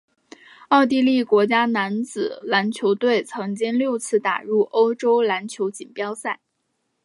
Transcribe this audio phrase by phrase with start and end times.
[0.69, 6.39] 奥地利国家男子篮球队曾经六次打入欧洲篮球锦标赛。